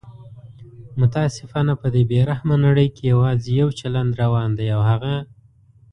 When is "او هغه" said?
4.75-5.15